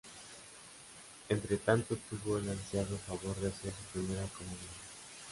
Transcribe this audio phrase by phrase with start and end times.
[1.29, 4.73] Entretanto obtuvo el ansiado favor de hacer su primera comunión.